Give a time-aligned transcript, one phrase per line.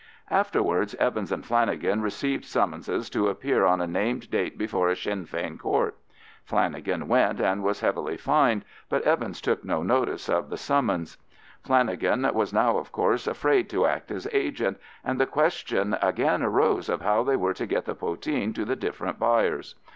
[0.31, 5.27] Afterwards Evans and Flanagan received summonses to appear on a named date before a Sinn
[5.27, 5.95] Fein Court.
[6.43, 11.19] Flanagan went and was heavily fined, but Evans took no notice of the summons.
[11.63, 16.89] Flanagan was now, of course, afraid to act as agent, and the question again arose
[16.89, 19.75] of how they were to get the poteen to the different buyers.